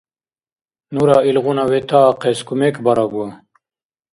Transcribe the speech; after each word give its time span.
Нура 0.93 1.17
илгъуна 1.29 1.63
ветаахъес 1.71 2.39
кумекбарагу. 2.47 3.25